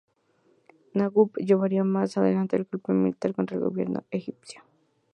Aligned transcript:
Naguib 0.95 1.31
llevaría 1.37 1.83
más 1.83 2.17
adelante 2.17 2.55
el 2.55 2.63
golpe 2.63 2.91
militar 2.91 3.35
contra 3.35 3.57
el 3.57 3.61
gobierno 3.63 4.03
egipcio. 4.09 4.63